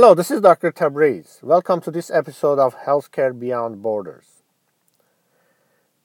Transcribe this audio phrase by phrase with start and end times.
[0.00, 0.70] Hello, this is Dr.
[0.70, 1.42] Tabriz.
[1.42, 4.44] Welcome to this episode of Healthcare Beyond Borders.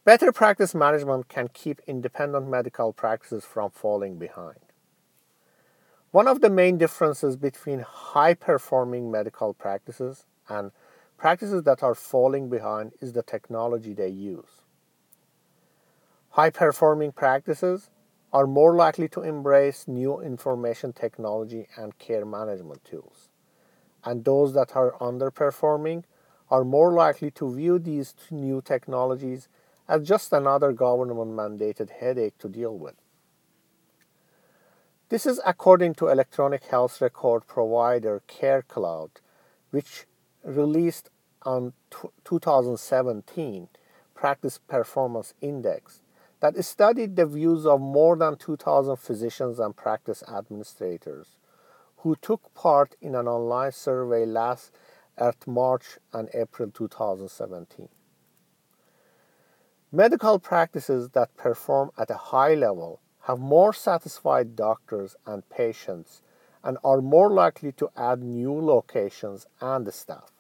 [0.04, 4.58] Better practice management can keep independent medical practices from falling behind.
[6.10, 10.72] One of the main differences between high performing medical practices and
[11.16, 14.64] practices that are falling behind is the technology they use.
[16.30, 17.92] High performing practices
[18.34, 23.30] are more likely to embrace new information technology and care management tools
[24.06, 26.04] and those that are underperforming
[26.50, 29.48] are more likely to view these new technologies
[29.88, 32.96] as just another government mandated headache to deal with.
[35.10, 39.10] This is according to electronic health record provider CareCloud,
[39.72, 40.06] which
[40.44, 41.10] released
[41.44, 41.74] on
[42.24, 43.68] 2017
[44.16, 46.02] Practice Performance Index
[46.40, 51.38] that studied the views of more than 2,000 physicians and practice administrators
[52.04, 54.72] who took part in an online survey last
[55.18, 57.88] at March and April 2017.
[59.90, 66.22] Medical practices that perform at a high level have more satisfied doctors and patients
[66.62, 70.32] and are more likely to add new locations and staff.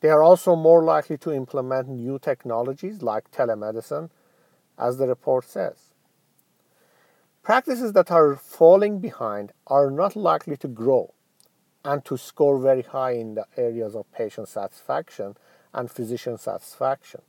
[0.00, 4.10] They are also more likely to implement new technologies like telemedicine,
[4.78, 5.89] as the report says.
[7.42, 11.14] Practices that are falling behind are not likely to grow
[11.84, 15.36] and to score very high in the areas of patient satisfaction
[15.72, 17.22] and physician satisfaction.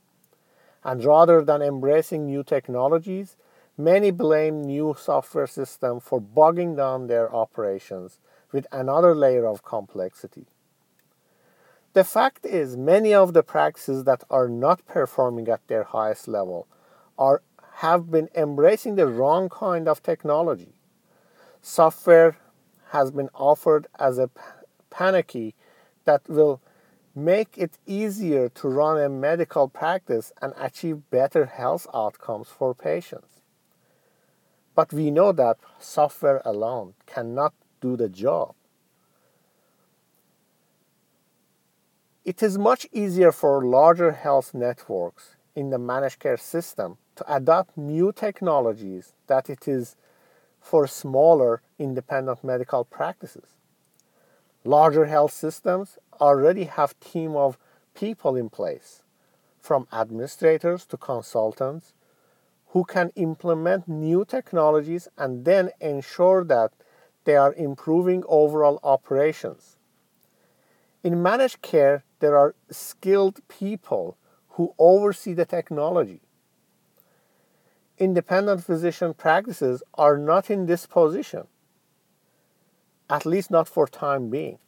[0.84, 3.36] And rather than embracing new technologies,
[3.78, 8.18] many blame new software systems for bogging down their operations
[8.52, 10.46] with another layer of complexity.
[11.94, 16.66] The fact is, many of the practices that are not performing at their highest level
[17.18, 17.42] are
[17.82, 20.72] have been embracing the wrong kind of technology.
[21.60, 22.36] Software
[22.90, 24.30] has been offered as a
[24.88, 25.50] panacea
[26.04, 26.60] that will
[27.12, 33.40] make it easier to run a medical practice and achieve better health outcomes for patients.
[34.76, 38.54] But we know that software alone cannot do the job.
[42.24, 47.76] It is much easier for larger health networks in the managed care system to adopt
[47.76, 49.96] new technologies that it is
[50.60, 53.56] for smaller independent medical practices.
[54.64, 57.58] Larger health systems already have team of
[57.94, 59.02] people in place,
[59.60, 61.92] from administrators to consultants,
[62.68, 66.72] who can implement new technologies and then ensure that
[67.24, 69.76] they are improving overall operations.
[71.04, 74.16] In managed care, there are skilled people
[74.52, 76.20] who oversee the technology
[78.02, 81.46] independent physician practices are not in this position,
[83.08, 84.58] at least not for time being.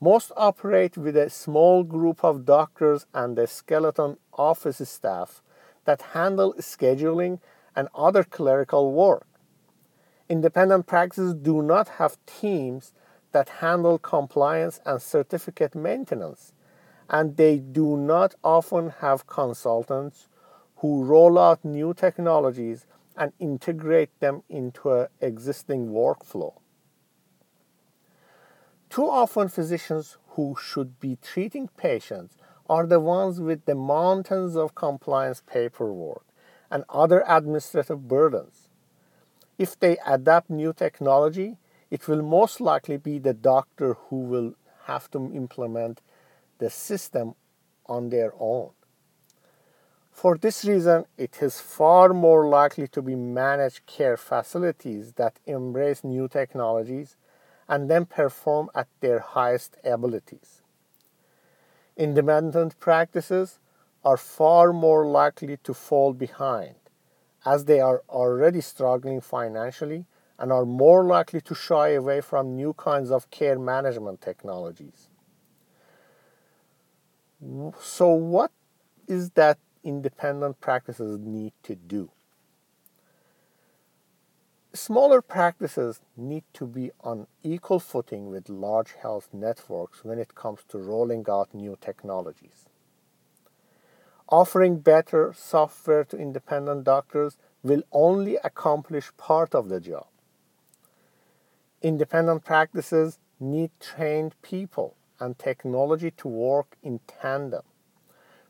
[0.00, 5.42] Most operate with a small group of doctors and a skeleton office staff
[5.84, 7.38] that handle scheduling
[7.74, 9.26] and other clerical work.
[10.28, 12.94] Independent practices do not have teams
[13.32, 16.54] that handle compliance and certificate maintenance,
[17.08, 20.28] and they do not often have consultants
[20.76, 22.86] who roll out new technologies
[23.16, 26.52] and integrate them into an existing workflow.
[28.90, 32.36] Too often, physicians who should be treating patients
[32.68, 36.24] are the ones with the mountains of compliance paperwork
[36.70, 38.68] and other administrative burdens.
[39.58, 41.56] If they adapt new technology,
[41.90, 46.00] it will most likely be the doctor who will have to implement
[46.58, 47.34] the system
[47.86, 48.70] on their own.
[50.10, 56.02] For this reason, it is far more likely to be managed care facilities that embrace
[56.02, 57.16] new technologies
[57.68, 60.62] and then perform at their highest abilities.
[61.96, 63.58] Independent practices
[64.04, 66.76] are far more likely to fall behind
[67.44, 70.06] as they are already struggling financially
[70.38, 75.08] and are more likely to shy away from new kinds of care management technologies.
[77.80, 78.50] So, what
[79.06, 82.10] is that independent practices need to do.
[84.74, 90.60] Smaller practices need to be on equal footing with large health networks when it comes
[90.68, 92.66] to rolling out new technologies.
[94.28, 100.08] Offering better software to independent doctors will only accomplish part of the job.
[101.80, 107.62] Independent practices need trained people and technology to work in tandem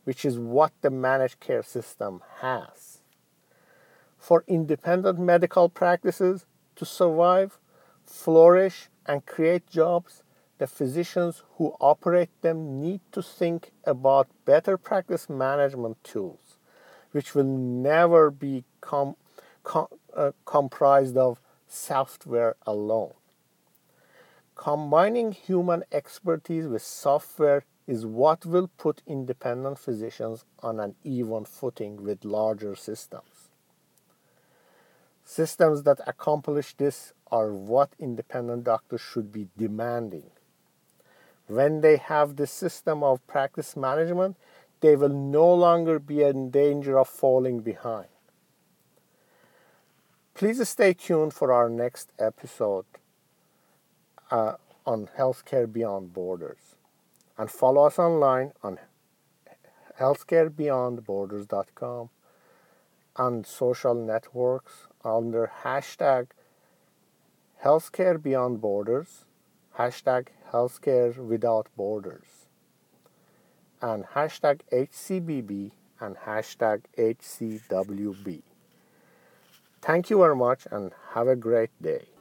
[0.06, 3.00] which is what the managed care system has.
[4.16, 6.46] For independent medical practices
[6.76, 7.58] to survive,
[8.04, 10.22] flourish, and create jobs,
[10.58, 16.56] the physicians who operate them need to think about better practice management tools,
[17.10, 17.58] which will
[17.90, 19.16] never be com-
[19.64, 23.14] com- uh, comprised of software alone.
[24.56, 32.02] Combining human expertise with software is what will put independent physicians on an even footing
[32.02, 33.50] with larger systems.
[35.24, 40.30] Systems that accomplish this are what independent doctors should be demanding.
[41.48, 44.36] When they have this system of practice management,
[44.80, 48.08] they will no longer be in danger of falling behind.
[50.34, 52.86] Please stay tuned for our next episode
[54.30, 56.76] uh, on Healthcare Beyond Borders
[57.38, 58.78] and follow us online on
[60.00, 62.10] healthcarebeyondborders.com
[63.16, 66.28] and social networks under hashtag
[67.64, 69.24] healthcare beyond borders,
[69.78, 72.46] hashtag healthcare without borders,
[73.80, 75.70] and hashtag HCBB
[76.00, 78.42] and hashtag HCWB.
[79.80, 82.15] Thank you very much and have a great day.